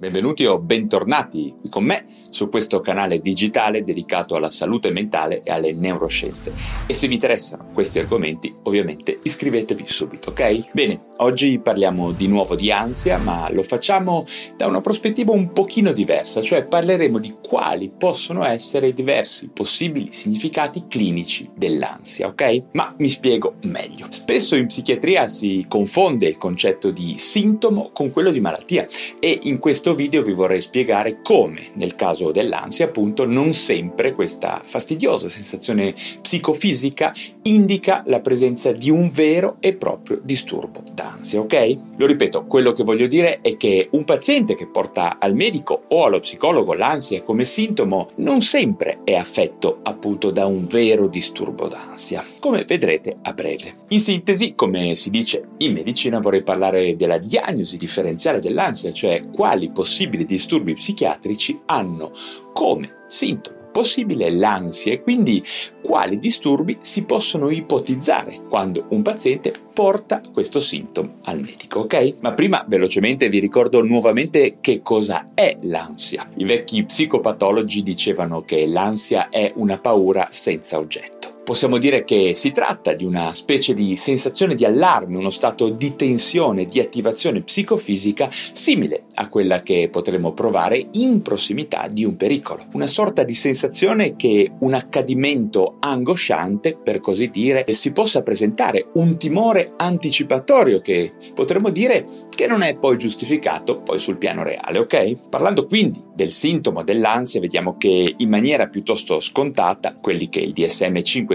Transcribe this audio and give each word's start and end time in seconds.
Benvenuti 0.00 0.44
o 0.44 0.60
bentornati 0.60 1.52
qui 1.60 1.68
con 1.68 1.82
me 1.82 2.04
su 2.30 2.48
questo 2.48 2.80
canale 2.80 3.18
digitale 3.18 3.82
dedicato 3.82 4.36
alla 4.36 4.48
salute 4.48 4.92
mentale 4.92 5.42
e 5.42 5.50
alle 5.50 5.72
neuroscienze. 5.72 6.52
E 6.86 6.94
se 6.94 7.08
vi 7.08 7.14
interessano 7.14 7.70
questi 7.72 7.98
argomenti, 7.98 8.52
ovviamente 8.64 9.18
iscrivetevi 9.20 9.82
subito, 9.86 10.30
ok? 10.30 10.70
Bene, 10.70 11.06
oggi 11.16 11.58
parliamo 11.58 12.12
di 12.12 12.28
nuovo 12.28 12.54
di 12.54 12.70
ansia, 12.70 13.18
ma 13.18 13.50
lo 13.50 13.64
facciamo 13.64 14.24
da 14.56 14.68
una 14.68 14.80
prospettiva 14.80 15.32
un 15.32 15.52
pochino 15.52 15.90
diversa, 15.90 16.42
cioè 16.42 16.64
parleremo 16.64 17.18
di 17.18 17.34
quali 17.42 17.90
possono 17.90 18.44
essere 18.44 18.88
i 18.88 18.94
diversi 18.94 19.50
possibili 19.52 20.12
significati 20.12 20.84
clinici 20.86 21.50
dell'ansia, 21.56 22.28
ok? 22.28 22.66
Ma 22.74 22.88
mi 22.98 23.08
spiego 23.08 23.54
meglio. 23.62 24.06
Spesso 24.10 24.54
in 24.54 24.66
psichiatria 24.66 25.26
si 25.26 25.66
confonde 25.68 26.28
il 26.28 26.38
concetto 26.38 26.92
di 26.92 27.14
sintomo 27.18 27.90
con 27.92 28.12
quello 28.12 28.30
di 28.30 28.38
malattia 28.38 28.86
e 29.18 29.40
in 29.42 29.58
questo 29.58 29.87
questo 29.88 29.94
video 29.94 30.22
vi 30.22 30.32
vorrei 30.32 30.60
spiegare 30.60 31.20
come, 31.22 31.68
nel 31.74 31.94
caso 31.94 32.30
dell'ansia, 32.30 32.86
appunto, 32.86 33.26
non 33.26 33.54
sempre 33.54 34.12
questa 34.12 34.60
fastidiosa 34.62 35.28
sensazione 35.28 35.94
psicofisica 36.20 37.14
indica 37.42 38.02
la 38.06 38.20
presenza 38.20 38.72
di 38.72 38.90
un 38.90 39.10
vero 39.10 39.56
e 39.60 39.74
proprio 39.76 40.20
disturbo 40.22 40.82
d'ansia, 40.92 41.40
ok? 41.40 41.76
Lo 41.96 42.06
ripeto, 42.06 42.44
quello 42.44 42.72
che 42.72 42.82
voglio 42.82 43.06
dire 43.06 43.40
è 43.40 43.56
che 43.56 43.88
un 43.92 44.04
paziente 44.04 44.54
che 44.54 44.66
porta 44.66 45.16
al 45.18 45.34
medico 45.34 45.84
o 45.88 46.04
allo 46.04 46.20
psicologo 46.20 46.74
l'ansia 46.74 47.22
come 47.22 47.44
sintomo 47.46 48.08
non 48.16 48.42
sempre 48.42 48.98
è 49.04 49.14
affetto 49.14 49.78
appunto 49.84 50.30
da 50.30 50.44
un 50.44 50.66
vero 50.66 51.06
disturbo 51.06 51.66
d'ansia, 51.66 52.24
come 52.40 52.64
vedrete 52.64 53.16
a 53.22 53.32
breve. 53.32 53.74
In 53.88 54.00
sintesi, 54.00 54.54
come 54.54 54.94
si 54.96 55.08
dice 55.08 55.48
in 55.58 55.72
medicina, 55.72 56.18
vorrei 56.18 56.42
parlare 56.42 56.94
della 56.96 57.18
diagnosi 57.18 57.78
differenziale 57.78 58.40
dell'ansia, 58.40 58.92
cioè 58.92 59.22
quali 59.32 59.70
possibili 59.78 60.24
disturbi 60.24 60.72
psichiatrici 60.72 61.60
hanno 61.66 62.10
come 62.52 63.04
sintomo 63.06 63.56
possibile 63.70 64.28
l'ansia 64.32 64.92
e 64.92 65.02
quindi 65.02 65.40
quali 65.80 66.18
disturbi 66.18 66.78
si 66.80 67.04
possono 67.04 67.48
ipotizzare 67.48 68.40
quando 68.48 68.86
un 68.88 69.02
paziente 69.02 69.52
porta 69.72 70.20
questo 70.32 70.58
sintomo 70.58 71.18
al 71.26 71.38
medico, 71.38 71.80
ok? 71.80 72.14
Ma 72.20 72.32
prima 72.32 72.64
velocemente 72.66 73.28
vi 73.28 73.38
ricordo 73.38 73.84
nuovamente 73.84 74.56
che 74.60 74.82
cosa 74.82 75.28
è 75.32 75.56
l'ansia. 75.62 76.28
I 76.38 76.44
vecchi 76.44 76.82
psicopatologi 76.82 77.84
dicevano 77.84 78.42
che 78.42 78.66
l'ansia 78.66 79.28
è 79.28 79.52
una 79.54 79.78
paura 79.78 80.26
senza 80.30 80.78
oggetto. 80.78 81.17
Possiamo 81.48 81.78
dire 81.78 82.04
che 82.04 82.34
si 82.34 82.52
tratta 82.52 82.92
di 82.92 83.06
una 83.06 83.32
specie 83.32 83.72
di 83.72 83.96
sensazione 83.96 84.54
di 84.54 84.66
allarme, 84.66 85.16
uno 85.16 85.30
stato 85.30 85.70
di 85.70 85.96
tensione, 85.96 86.66
di 86.66 86.78
attivazione 86.78 87.40
psicofisica 87.40 88.28
simile 88.52 89.04
a 89.14 89.28
quella 89.28 89.60
che 89.60 89.88
potremmo 89.90 90.34
provare 90.34 90.88
in 90.92 91.22
prossimità 91.22 91.86
di 91.90 92.04
un 92.04 92.16
pericolo. 92.16 92.66
Una 92.74 92.86
sorta 92.86 93.22
di 93.22 93.32
sensazione 93.32 94.14
che 94.14 94.50
un 94.58 94.74
accadimento 94.74 95.76
angosciante, 95.80 96.76
per 96.76 97.00
così 97.00 97.28
dire, 97.28 97.64
si 97.72 97.92
possa 97.92 98.20
presentare, 98.20 98.88
un 98.96 99.16
timore 99.16 99.72
anticipatorio 99.78 100.80
che 100.80 101.12
potremmo 101.32 101.70
dire 101.70 102.26
che 102.28 102.46
non 102.46 102.60
è 102.60 102.76
poi 102.76 102.98
giustificato 102.98 103.80
poi 103.80 103.98
sul 103.98 104.18
piano 104.18 104.42
reale, 104.42 104.80
ok? 104.80 105.28
Parlando 105.30 105.64
quindi 105.66 106.04
del 106.14 106.30
sintomo 106.30 106.84
dell'ansia, 106.84 107.40
vediamo 107.40 107.78
che 107.78 108.14
in 108.16 108.28
maniera 108.28 108.68
piuttosto 108.68 109.18
scontata 109.18 109.96
quelli 109.98 110.28
che 110.28 110.40
il 110.40 110.52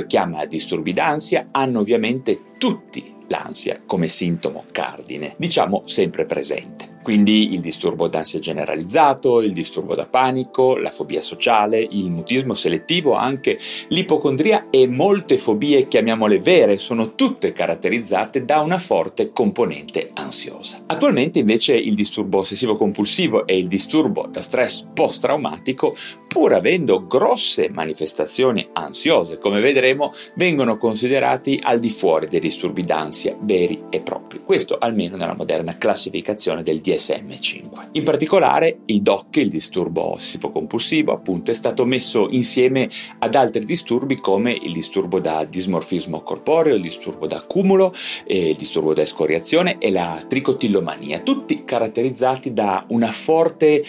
DSM-5 0.03 0.07
chiama 0.07 0.45
disturbi 0.45 0.93
d'ansia 0.93 1.47
hanno 1.51 1.79
ovviamente 1.79 2.39
tutti 2.57 3.13
l'ansia 3.27 3.81
come 3.85 4.07
sintomo 4.07 4.63
cardine, 4.71 5.33
diciamo 5.37 5.83
sempre 5.85 6.25
presente. 6.25 6.92
Quindi 7.03 7.53
il 7.53 7.59
disturbo 7.59 8.07
d'ansia 8.07 8.39
generalizzato, 8.39 9.41
il 9.41 9.51
disturbo 9.51 9.93
da 9.93 10.05
panico, 10.05 10.77
la 10.77 10.89
fobia 10.89 11.19
sociale, 11.19 11.85
il 11.91 12.09
mutismo 12.09 12.53
selettivo, 12.53 13.13
anche 13.13 13.59
l'ipocondria 13.89 14.67
e 14.69 14.87
molte 14.87 15.37
fobie, 15.37 15.89
chiamiamole 15.89 16.39
vere, 16.39 16.77
sono 16.77 17.13
tutte 17.13 17.51
caratterizzate 17.51 18.45
da 18.45 18.61
una 18.61 18.79
forte 18.79 19.33
componente 19.33 20.11
ansiosa. 20.13 20.83
Attualmente 20.85 21.39
invece 21.39 21.75
il 21.75 21.93
disturbo 21.93 22.39
ossessivo 22.39 22.77
compulsivo 22.77 23.45
e 23.45 23.57
il 23.57 23.67
disturbo 23.67 24.25
da 24.31 24.41
stress 24.41 24.85
post-traumatico, 24.93 25.95
pur 26.25 26.53
avendo 26.53 27.05
grosse 27.05 27.69
manifestazioni 27.69 28.65
ansiose, 28.73 29.37
come 29.39 29.59
vedremo, 29.59 30.13
vengono 30.35 30.77
considerati 30.77 31.59
al 31.61 31.79
di 31.79 31.89
fuori 31.89 32.27
dei 32.27 32.39
disturbi 32.39 32.83
d'ansia 32.83 33.35
veri 33.41 33.83
e 33.89 33.99
propri. 33.99 34.41
Questo 34.41 34.77
almeno 34.77 35.17
nella 35.17 35.35
moderna 35.35 35.77
classificazione 35.77 36.63
del 36.63 36.79
DSM 36.79 36.91
DSM-5. 36.93 37.89
In 37.93 38.03
particolare 38.03 38.79
il 38.85 39.01
DOC, 39.01 39.37
il 39.37 39.49
disturbo 39.49 40.13
ossessivo-compulsivo, 40.13 41.11
appunto, 41.11 41.51
è 41.51 41.53
stato 41.53 41.85
messo 41.85 42.27
insieme 42.29 42.89
ad 43.19 43.35
altri 43.35 43.65
disturbi 43.65 44.15
come 44.15 44.51
il 44.51 44.71
disturbo 44.71 45.19
da 45.19 45.43
dismorfismo 45.45 46.21
corporeo, 46.21 46.75
il 46.75 46.81
disturbo 46.81 47.27
da 47.27 47.37
accumulo, 47.37 47.93
il 48.27 48.55
disturbo 48.55 48.93
da 48.93 49.01
escoriazione 49.01 49.77
e 49.79 49.91
la 49.91 50.23
tricotillomania, 50.27 51.19
tutti 51.19 51.63
caratterizzati 51.63 52.53
da 52.53 52.85
una 52.89 53.11
forte 53.11 53.83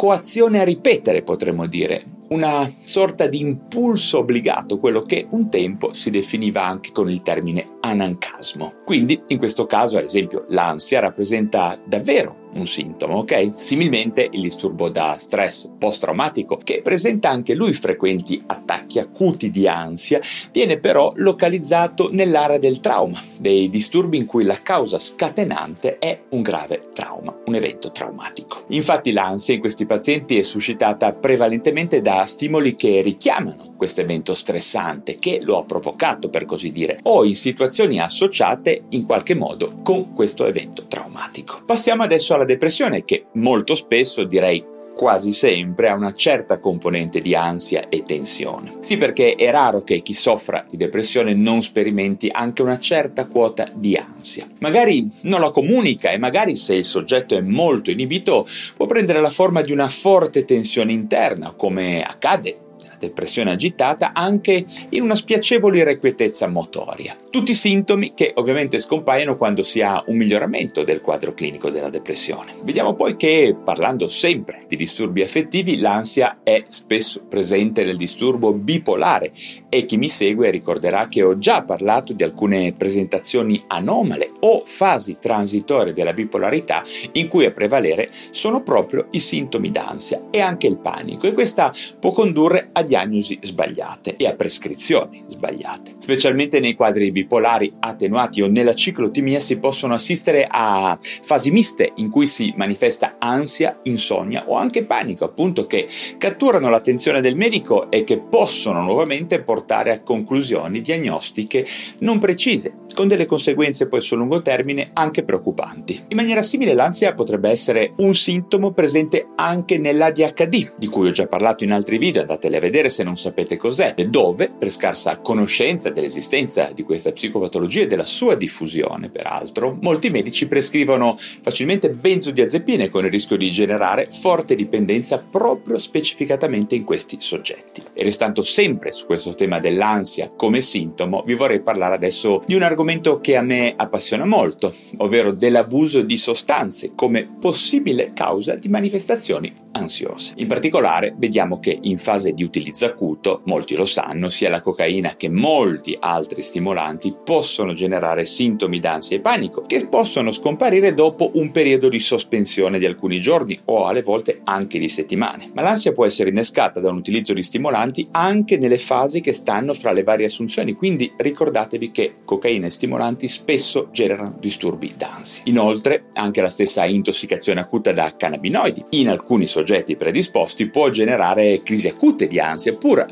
coazione 0.00 0.60
a 0.60 0.64
ripetere, 0.64 1.20
potremmo 1.20 1.66
dire, 1.66 2.20
una 2.30 2.72
sorta 2.84 3.26
di 3.26 3.40
impulso 3.40 4.20
obbligato, 4.20 4.78
quello 4.78 5.02
che 5.02 5.26
un 5.30 5.50
tempo 5.50 5.92
si 5.92 6.10
definiva 6.10 6.64
anche 6.64 6.90
con 6.90 7.10
il 7.10 7.20
termine 7.20 7.76
anancasmo. 7.80 8.76
Quindi, 8.84 9.20
in 9.26 9.36
questo 9.36 9.66
caso, 9.66 9.98
ad 9.98 10.04
esempio, 10.04 10.46
l'ansia 10.48 11.00
rappresenta 11.00 11.78
davvero 11.84 12.48
un 12.54 12.66
sintomo, 12.66 13.18
ok? 13.18 13.52
Similmente 13.56 14.28
il 14.30 14.42
disturbo 14.42 14.88
da 14.88 15.14
stress 15.18 15.68
post-traumatico, 15.78 16.58
che 16.62 16.80
presenta 16.82 17.28
anche 17.28 17.54
lui 17.54 17.72
frequenti 17.72 18.42
attacchi 18.46 18.98
acuti 18.98 19.50
di 19.50 19.68
ansia, 19.68 20.20
viene 20.50 20.78
però 20.78 21.12
localizzato 21.16 22.08
nell'area 22.10 22.58
del 22.58 22.80
trauma, 22.80 23.22
dei 23.38 23.70
disturbi 23.70 24.16
in 24.16 24.26
cui 24.26 24.44
la 24.44 24.60
causa 24.62 24.98
scatenante 24.98 25.98
è 25.98 26.18
un 26.30 26.42
grave 26.42 26.88
trauma, 26.92 27.36
un 27.46 27.54
evento 27.54 27.92
traumatico. 27.92 28.64
Infatti 28.68 29.12
l'ansia 29.12 29.54
in 29.54 29.60
questi 29.60 29.86
pazienti 29.90 30.38
è 30.38 30.42
suscitata 30.42 31.12
prevalentemente 31.12 32.00
da 32.00 32.24
stimoli 32.24 32.76
che 32.76 33.00
richiamano 33.00 33.74
questo 33.76 34.02
evento 34.02 34.34
stressante 34.34 35.16
che 35.16 35.40
lo 35.42 35.58
ha 35.58 35.64
provocato 35.64 36.28
per 36.28 36.44
così 36.44 36.70
dire 36.70 37.00
o 37.02 37.24
in 37.24 37.34
situazioni 37.34 37.98
associate 37.98 38.82
in 38.90 39.04
qualche 39.04 39.34
modo 39.34 39.80
con 39.82 40.12
questo 40.12 40.46
evento 40.46 40.86
traumatico. 40.86 41.62
Passiamo 41.66 42.04
adesso 42.04 42.34
alla 42.34 42.44
depressione 42.44 43.04
che 43.04 43.26
molto 43.32 43.74
spesso 43.74 44.22
direi 44.22 44.64
quasi 45.00 45.32
sempre 45.32 45.88
ha 45.88 45.94
una 45.94 46.12
certa 46.12 46.58
componente 46.58 47.20
di 47.20 47.34
ansia 47.34 47.88
e 47.88 48.02
tensione. 48.02 48.74
Sì, 48.80 48.98
perché 48.98 49.34
è 49.34 49.50
raro 49.50 49.82
che 49.82 50.02
chi 50.02 50.12
soffra 50.12 50.62
di 50.68 50.76
depressione 50.76 51.32
non 51.32 51.62
sperimenti 51.62 52.28
anche 52.30 52.60
una 52.60 52.78
certa 52.78 53.24
quota 53.24 53.66
di 53.72 53.96
ansia. 53.96 54.46
Magari 54.58 55.08
non 55.22 55.40
la 55.40 55.52
comunica 55.52 56.10
e 56.10 56.18
magari 56.18 56.54
se 56.54 56.74
il 56.74 56.84
soggetto 56.84 57.34
è 57.34 57.40
molto 57.40 57.90
inibito 57.90 58.46
può 58.76 58.84
prendere 58.84 59.22
la 59.22 59.30
forma 59.30 59.62
di 59.62 59.72
una 59.72 59.88
forte 59.88 60.44
tensione 60.44 60.92
interna, 60.92 61.54
come 61.56 62.02
accade 62.02 62.68
depressione 63.00 63.50
agitata 63.50 64.12
anche 64.12 64.64
in 64.90 65.02
una 65.02 65.16
spiacevole 65.16 65.78
irrequietezza 65.78 66.46
motoria. 66.46 67.16
Tutti 67.30 67.54
sintomi 67.54 68.12
che 68.14 68.32
ovviamente 68.36 68.78
scompaiono 68.78 69.36
quando 69.36 69.62
si 69.62 69.80
ha 69.80 70.02
un 70.06 70.16
miglioramento 70.16 70.84
del 70.84 71.00
quadro 71.00 71.32
clinico 71.32 71.70
della 71.70 71.88
depressione. 71.88 72.54
Vediamo 72.62 72.94
poi 72.94 73.16
che, 73.16 73.56
parlando 73.64 74.06
sempre 74.08 74.60
di 74.68 74.76
disturbi 74.76 75.22
affettivi, 75.22 75.78
l'ansia 75.78 76.40
è 76.42 76.64
spesso 76.68 77.24
presente 77.28 77.84
nel 77.84 77.96
disturbo 77.96 78.52
bipolare 78.52 79.32
e 79.68 79.86
chi 79.86 79.96
mi 79.96 80.08
segue 80.08 80.50
ricorderà 80.50 81.08
che 81.08 81.22
ho 81.22 81.38
già 81.38 81.62
parlato 81.62 82.12
di 82.12 82.22
alcune 82.22 82.74
presentazioni 82.76 83.62
anomale 83.68 84.32
o 84.40 84.62
fasi 84.66 85.16
transitorie 85.20 85.92
della 85.92 86.12
bipolarità 86.12 86.82
in 87.12 87.28
cui 87.28 87.46
a 87.46 87.52
prevalere 87.52 88.08
sono 88.30 88.62
proprio 88.62 89.06
i 89.12 89.20
sintomi 89.20 89.70
d'ansia 89.70 90.26
e 90.30 90.40
anche 90.40 90.66
il 90.66 90.78
panico 90.78 91.26
e 91.26 91.32
questa 91.32 91.72
può 91.98 92.12
condurre 92.12 92.70
a 92.72 92.82
diagnosi 92.90 93.38
sbagliate 93.40 94.16
e 94.16 94.26
a 94.26 94.34
prescrizioni 94.34 95.22
sbagliate. 95.28 95.94
Specialmente 95.98 96.58
nei 96.58 96.74
quadri 96.74 97.12
bipolari 97.12 97.72
attenuati 97.78 98.42
o 98.42 98.48
nella 98.48 98.74
ciclotimia 98.74 99.38
si 99.38 99.58
possono 99.58 99.94
assistere 99.94 100.44
a 100.50 100.98
fasi 101.22 101.52
miste 101.52 101.92
in 101.96 102.10
cui 102.10 102.26
si 102.26 102.52
manifesta 102.56 103.14
ansia, 103.20 103.78
insonnia 103.84 104.42
o 104.48 104.56
anche 104.56 104.84
panico, 104.84 105.24
appunto, 105.24 105.66
che 105.66 105.86
catturano 106.18 106.68
l'attenzione 106.68 107.20
del 107.20 107.36
medico 107.36 107.92
e 107.92 108.02
che 108.02 108.18
possono 108.18 108.82
nuovamente 108.82 109.40
portare 109.40 109.92
a 109.92 110.00
conclusioni 110.00 110.80
diagnostiche 110.80 111.64
non 112.00 112.18
precise, 112.18 112.74
con 112.94 113.08
delle 113.08 113.26
conseguenze 113.26 113.88
poi 113.88 114.00
sul 114.00 114.18
lungo 114.18 114.42
termine 114.42 114.90
anche 114.92 115.24
preoccupanti. 115.24 116.04
In 116.08 116.16
maniera 116.16 116.42
simile 116.42 116.74
l'ansia 116.74 117.14
potrebbe 117.14 117.48
essere 117.48 117.94
un 117.98 118.14
sintomo 118.14 118.72
presente 118.72 119.28
anche 119.36 119.78
nell'ADHD, 119.78 120.74
di 120.76 120.86
cui 120.88 121.08
ho 121.08 121.12
già 121.12 121.26
parlato 121.26 121.64
in 121.64 121.72
altri 121.72 121.98
video, 121.98 122.20
andateli 122.20 122.56
a 122.56 122.60
vedere 122.60 122.90
se 122.90 123.02
non 123.02 123.16
sapete 123.16 123.56
cos'è, 123.56 123.94
dove, 124.08 124.50
per 124.50 124.70
scarsa 124.70 125.18
conoscenza 125.18 125.90
dell'esistenza 125.90 126.70
di 126.74 126.82
questa 126.82 127.12
psicopatologia 127.12 127.82
e 127.82 127.86
della 127.86 128.04
sua 128.04 128.34
diffusione, 128.34 129.08
peraltro, 129.08 129.78
molti 129.80 130.10
medici 130.10 130.46
prescrivono 130.46 131.16
facilmente 131.42 131.90
benzodiazepine 131.90 132.88
con 132.88 133.04
il 133.04 133.10
rischio 133.10 133.36
di 133.36 133.50
generare 133.50 134.08
forte 134.10 134.54
dipendenza 134.54 135.18
proprio 135.18 135.78
specificatamente 135.78 136.74
in 136.74 136.84
questi 136.84 137.16
soggetti. 137.20 137.82
E 137.94 138.02
restando 138.02 138.42
sempre 138.42 138.92
su 138.92 139.06
questo 139.06 139.32
tema 139.34 139.58
dell'ansia 139.58 140.30
come 140.34 140.60
sintomo, 140.60 141.22
vi 141.24 141.34
vorrei 141.34 141.60
parlare 141.60 141.94
adesso 141.94 142.42
di 142.44 142.54
un 142.54 142.62
argomento 142.62 142.78
che 143.20 143.36
a 143.36 143.42
me 143.42 143.74
appassiona 143.76 144.24
molto, 144.24 144.74
ovvero 144.98 145.32
dell'abuso 145.32 146.02
di 146.02 146.16
sostanze 146.16 146.92
come 146.94 147.28
possibile 147.38 148.10
causa 148.14 148.54
di 148.54 148.68
manifestazioni 148.68 149.52
ansiose. 149.72 150.32
In 150.36 150.46
particolare 150.46 151.14
vediamo 151.16 151.58
che 151.60 151.78
in 151.82 151.98
fase 151.98 152.32
di 152.32 152.42
utilizzo 152.42 152.86
acuto, 152.86 153.42
molti 153.44 153.74
lo 153.76 153.84
sanno, 153.84 154.28
sia 154.28 154.50
la 154.50 154.60
cocaina 154.60 155.14
che 155.16 155.28
molti 155.28 155.96
altri 155.98 156.42
stimolanti 156.42 157.14
possono 157.24 157.72
generare 157.72 158.24
sintomi 158.24 158.78
d'ansia 158.78 159.16
e 159.16 159.20
panico 159.20 159.62
che 159.62 159.86
possono 159.86 160.30
scomparire 160.30 160.94
dopo 160.94 161.30
un 161.34 161.50
periodo 161.50 161.88
di 161.88 162.00
sospensione 162.00 162.78
di 162.78 162.86
alcuni 162.86 163.20
giorni 163.20 163.58
o 163.66 163.86
alle 163.86 164.02
volte 164.02 164.40
anche 164.44 164.78
di 164.78 164.88
settimane. 164.88 165.50
Ma 165.54 165.62
l'ansia 165.62 165.92
può 165.92 166.04
essere 166.04 166.30
innescata 166.30 166.80
da 166.80 166.90
un 166.90 166.96
utilizzo 166.96 167.32
di 167.32 167.42
stimolanti 167.42 168.08
anche 168.12 168.58
nelle 168.58 168.78
fasi 168.78 169.20
che 169.20 169.32
stanno 169.32 169.74
fra 169.74 169.92
le 169.92 170.02
varie 170.02 170.26
assunzioni, 170.26 170.74
quindi 170.74 171.12
ricordatevi 171.16 171.90
che 171.90 172.14
cocaina 172.24 172.66
e 172.66 172.69
stimolanti 172.70 173.28
spesso 173.28 173.88
generano 173.92 174.36
disturbi 174.38 174.94
d'ansia. 174.96 175.42
Inoltre, 175.46 176.04
anche 176.14 176.40
la 176.40 176.48
stessa 176.48 176.84
intossicazione 176.84 177.60
acuta 177.60 177.92
da 177.92 178.14
cannabinoidi 178.16 178.84
in 178.90 179.08
alcuni 179.08 179.46
soggetti 179.46 179.96
predisposti 179.96 180.68
può 180.68 180.88
generare 180.90 181.62
crisi 181.62 181.88
acute 181.88 182.26
di 182.26 182.38
ansia 182.38 182.74
pura, 182.74 183.06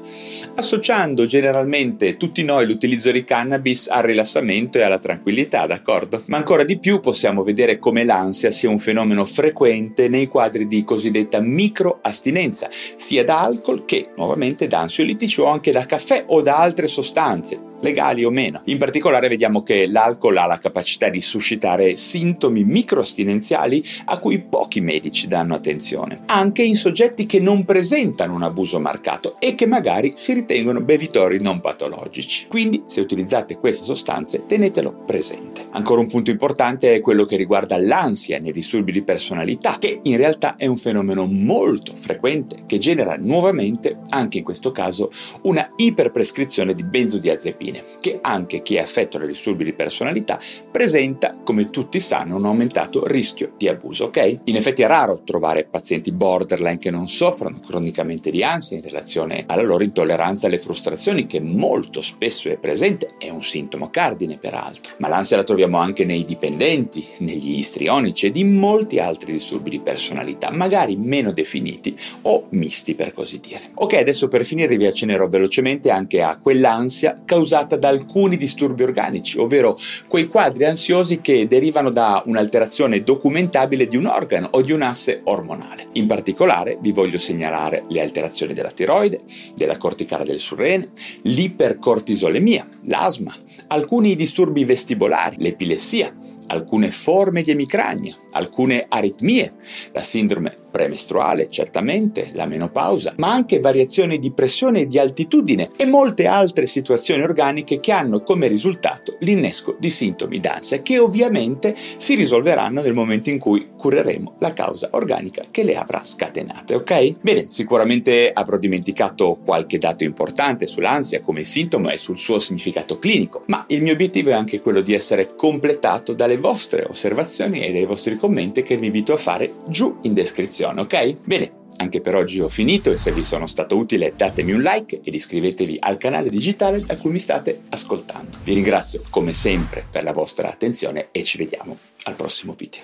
associando 0.55 1.27
generalmente 1.27 2.17
tutti 2.17 2.43
noi 2.45 2.67
l'utilizzo 2.67 3.11
di 3.11 3.25
cannabis 3.25 3.89
al 3.89 4.03
rilassamento 4.03 4.79
e 4.79 4.83
alla 4.83 4.99
tranquillità, 4.99 5.67
d'accordo? 5.67 6.23
Ma 6.27 6.37
ancora 6.37 6.65
di 6.65 6.79
più 6.79 7.01
possiamo 7.01 7.43
vedere 7.43 7.79
come 7.79 8.05
l'ansia 8.05 8.51
sia 8.51 8.69
un 8.69 8.79
fenomeno 8.79 9.25
frequente 9.25 10.09
nei 10.09 10.27
quadri 10.27 10.67
di 10.67 10.85
cosiddetta 10.85 11.41
microastinenza, 11.41 12.69
sia 12.97 13.25
da 13.25 13.41
alcol 13.41 13.85
che 13.85 14.11
nuovamente 14.17 14.67
da 14.67 14.81
ansiolitici 14.81 15.41
o 15.41 15.47
anche 15.47 15.73
da 15.73 15.87
caffè 15.87 16.25
o 16.27 16.41
da 16.41 16.57
altre 16.59 16.87
sostanze, 16.87 17.68
legali 17.81 18.25
o 18.25 18.31
meno. 18.31 18.63
In 18.65 18.79
particolare 18.79 19.29
vediamo 19.29 19.63
che 19.63 19.87
l'alcol 19.87 20.37
ha 20.37 20.47
la 20.47 20.59
capacità 20.59 21.09
di 21.09 21.21
suscitare 21.21 21.97
sintomi 21.97 22.65
microastinenziali 22.65 23.85
a 24.07 24.19
cui 24.19 24.41
pochi 24.41 24.81
medici 24.81 25.27
danno 25.29 25.55
attenzione, 25.55 26.23
anche 26.27 26.63
in 26.63 26.77
soggetti 26.77 27.27
che 27.27 27.41
non 27.41 27.65
presentano 27.65 28.35
un 28.35 28.43
abuso 28.43 28.81
marcato 28.81 29.37
e 29.39 29.55
che 29.55 29.67
magari 29.67 30.15
si 30.17 30.33
ritengono 30.33 30.81
bevitori 30.81 31.41
non 31.41 31.61
patologici. 31.61 32.47
Quindi, 32.49 32.83
se 32.87 33.01
utilizzate 33.01 33.59
queste 33.59 33.85
sostanze, 33.85 34.45
tenetelo 34.47 35.05
presente. 35.07 35.67
Ancora 35.71 36.01
un 36.01 36.09
punto 36.09 36.31
importante 36.31 36.95
è 36.95 37.01
quello 37.01 37.25
che 37.25 37.37
riguarda 37.37 37.77
l'ansia 37.79 38.39
nei 38.39 38.53
disturbi 38.53 38.93
di 38.93 39.03
personalità, 39.03 39.77
che 39.79 40.01
in 40.03 40.17
realtà 40.17 40.57
è 40.57 40.67
un 40.67 40.77
fenomeno 40.77 41.27
molto 41.27 41.93
frequente 41.95 42.65
che 42.67 42.79
genera 42.79 43.17
nuovamente, 43.17 43.99
anche 44.11 44.39
in 44.39 44.45
questo 44.45 44.73
caso, 44.73 45.11
una 45.43 45.69
iperprescrizione 45.77 46.73
di 46.73 46.85
benzodiazepine 46.85 47.68
discipline, 47.69 47.83
che 48.01 48.19
anche 48.21 48.63
chi 48.63 48.77
è 48.77 48.81
affetto 48.81 49.19
da 49.19 49.27
disturbi 49.27 49.65
di 49.65 49.73
personalità 49.73 50.39
presenta, 50.71 51.37
come 51.43 51.67
tutti 51.67 52.01
sanno, 52.01 52.37
un 52.37 52.47
aumentato 52.47 53.07
rischio 53.07 53.53
di 53.57 53.69
abuso, 53.69 54.07
ok? 54.07 54.41
In 54.45 54.57
effetti 54.57 54.83
è 54.83 54.87
raro 54.87 55.23
trovare 55.25 55.65
pazienti 55.65 56.13
borderline 56.13 56.79
che 56.79 56.91
non 56.91 57.09
soffrono 57.09 57.61
cronicamente 57.67 58.31
di 58.31 58.43
ansia 58.43 58.77
in 58.77 58.83
relazione 58.83 59.45
alla 59.47 59.63
loro 59.63 59.85
intolleranza 59.85 60.47
alle 60.47 60.59
frustrazioni, 60.59 61.27
che 61.27 61.41
molto 61.41 62.01
spesso 62.01 62.49
è 62.49 62.57
presente, 62.57 63.15
è 63.19 63.29
un 63.31 63.43
sintomo 63.43 63.91
cardine 63.91 64.39
peraltro. 64.39 64.95
Ma 64.99 65.09
l'ansia 65.09 65.37
la 65.37 65.45
troviamo 65.45 65.79
anche 65.79 66.05
nei 66.05 66.25
dipendenti, 66.25 67.07
negli 67.19 67.59
istrionici 67.59 68.27
ed 68.27 68.37
in 68.37 68.55
molti 68.55 68.99
altri 68.99 69.33
disturbi 69.33 69.71
di 69.71 69.81
personalità, 69.81 70.51
magari 70.51 70.97
meno 70.97 71.33
definiti 71.33 71.97
o 72.23 72.47
misti 72.51 72.95
per 72.95 73.13
così 73.13 73.41
dire. 73.41 73.71
Ok, 73.75 73.95
adesso 73.95 74.29
per 74.29 74.45
finire 74.45 74.77
vi 74.77 74.87
accennerò 74.87 75.29
velocemente 75.29 75.91
anche 75.91 76.23
a 76.23 76.39
quell'ansia 76.39 77.23
causata 77.25 77.58
causata 77.59 77.77
da 77.77 77.89
alcuni 77.89 78.37
disturbi 78.37 78.83
organici, 78.83 79.39
ovvero 79.39 79.77
quei 80.07 80.27
quadri 80.27 80.65
ansiosi 80.65 81.21
che 81.21 81.47
derivano 81.49 81.91
da 81.91 82.23
un'alterazione 82.25 83.03
documentabile 83.03 83.89
di 83.89 83.97
un 83.97 84.07
organo 84.07 84.49
o 84.53 84.63
di 84.63 84.73
un 84.73 84.83
asse 84.83 85.23
ormonale. 85.25 85.89
In 85.93 86.07
particolare 86.07 86.79
vi 86.81 86.93
voglio 86.93 87.19
segnalare 87.19 87.85
le 87.89 88.01
alterazioni 88.01 88.55
della 88.55 88.71
tiroide, 88.71 89.21
della 89.55 89.77
corticale 89.77 90.25
del 90.25 90.39
surrene, 90.39 90.91
l'ipercortisolemia, 91.23 92.67
l'asma, 92.85 93.35
alcuni 93.69 94.15
disturbi 94.15 94.65
vestibolari, 94.65 95.37
l'epilessia, 95.39 96.13
alcune 96.49 96.91
forme 96.91 97.43
di 97.43 97.51
emicrania, 97.51 98.15
alcune 98.33 98.87
aritmie, 98.89 99.53
la 99.93 100.03
sindrome 100.03 100.68
premestruale, 100.71 101.49
certamente, 101.49 102.31
la 102.33 102.47
menopausa, 102.47 103.15
ma 103.17 103.33
anche 103.33 103.61
variazioni 103.61 104.19
di 104.19 104.33
pressione 104.33 104.83
e 104.83 104.87
di 104.87 104.99
altitudine 104.99 105.71
e 105.77 105.87
molte 105.87 106.27
altre 106.27 106.67
situazioni 106.67 107.23
organiche 107.23 107.81
che 107.81 107.93
hanno 107.93 108.23
come 108.23 108.47
risultato 108.47 109.17
l'innesco 109.21 109.77
di 109.79 109.91
sintomi 109.91 110.41
d'ansia 110.41 110.83
che 110.83 110.99
ovviamente 110.99 111.75
si 111.97 112.15
risolveranno 112.15 112.83
nel 112.83 112.95
momento 112.95 113.31
in 113.31 113.39
cui 113.39 113.69
cureremo 113.77 114.37
la 114.41 114.53
causa 114.53 114.91
organica 114.93 115.45
che 115.51 115.63
le 115.63 115.77
avrà 115.77 116.05
scatenate, 116.05 116.75
ok? 116.75 117.21
Bene, 117.21 117.47
sicuramente 117.49 118.31
avrò 118.33 118.57
dimenticato 118.59 119.39
qualche 119.45 119.79
dato 119.79 120.05
importante 120.05 120.67
sull'ansia 120.67 121.21
come 121.21 121.45
sintomo 121.45 121.91
e 121.91 121.97
sul 121.97 122.19
suo 122.19 122.39
significato 122.39 122.99
clinico, 122.99 123.43
ma 123.47 123.65
il 123.69 123.83
mio 123.83 123.93
obiettivo 123.93 124.31
è 124.31 124.35
anche 124.35 124.61
quello 124.61 124.81
di 124.81 124.95
essere 124.95 125.35
completato 125.35 126.13
dalle 126.13 126.37
vostre 126.37 126.87
osservazioni 126.89 127.61
e 127.61 127.73
dai 127.73 127.85
vostri 127.85 128.17
commenti 128.17 128.63
che 128.63 128.77
vi 128.77 128.87
invito 128.87 129.13
a 129.13 129.19
fare 129.19 129.55
giù 129.69 129.99
in 130.03 130.15
descrizione, 130.15 130.57
ok? 130.65 131.17
Bene, 131.25 131.53
anche 131.77 132.01
per 132.01 132.15
oggi 132.15 132.41
ho 132.41 132.49
finito 132.49 132.91
e 132.91 132.97
se 132.97 133.13
vi 133.13 133.23
sono 133.23 133.47
stato 133.47 133.77
utile 133.77 134.13
datemi 134.17 134.53
un 134.53 134.61
like 134.61 135.01
ed 135.03 135.15
iscrivetevi 135.15 135.77
al 135.81 135.99
canale 135.99 136.29
digitale 136.29 136.81
da 136.81 136.97
cui 136.97 137.11
mi 137.11 137.19
state 137.19 137.63
ascoltando. 137.69 138.39
Vi 138.43 138.55
ringrazio 138.55 139.03
come 139.11 139.33
sempre 139.33 139.85
per 139.91 140.03
la 140.03 140.13
vostra 140.13 140.49
attenzione 140.49 141.09
e 141.13 141.23
ci 141.23 141.39
vediamo 141.39 141.77
al 142.05 142.15
prossimo 142.15 142.55
video. 142.57 142.83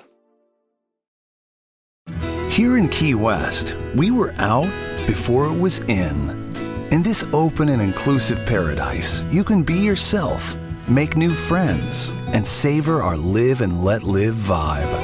Here 2.48 2.76
in 2.76 2.88
Key 2.88 3.14
West, 3.14 3.74
we 3.96 4.12
were 4.12 4.32
out 4.38 4.70
before 5.06 5.52
it 5.52 5.58
was 5.58 5.80
in. 5.88 6.42
In 6.92 7.02
this 7.02 7.24
open 7.32 7.70
and 7.70 7.82
inclusive 7.82 8.38
paradise, 8.46 9.24
you 9.32 9.42
can 9.42 9.64
be 9.64 9.74
yourself, 9.74 10.54
make 10.86 11.16
new 11.16 11.34
friends, 11.34 12.12
and 12.32 12.46
savor 12.46 13.02
our 13.02 13.16
live 13.16 13.60
and 13.60 13.82
let 13.82 14.04
live 14.04 14.36
vibe. 14.36 15.03